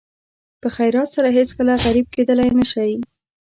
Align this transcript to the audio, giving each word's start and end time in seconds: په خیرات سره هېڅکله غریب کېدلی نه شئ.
په 0.61 0.67
خیرات 0.75 1.09
سره 1.15 1.29
هېڅکله 1.37 1.73
غریب 1.85 2.07
کېدلی 2.15 2.49
نه 2.59 2.65
شئ. 2.71 2.91